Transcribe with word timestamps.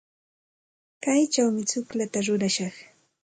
Kaychawmi 1.03 1.61
tsukllata 1.69 2.19
rurashaq. 2.25 2.75